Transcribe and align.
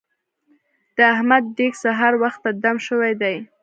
د 0.95 0.97
احمد 1.13 1.43
دېګ 1.57 1.73
سهار 1.83 2.13
وخته 2.23 2.49
دم 2.63 2.77
شوی 2.87 3.13
دی. 3.21 3.35